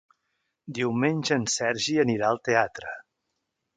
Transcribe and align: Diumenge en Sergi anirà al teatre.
Diumenge 0.77 1.37
en 1.41 1.45
Sergi 1.57 1.99
anirà 2.05 2.31
al 2.33 2.43
teatre. 2.51 2.95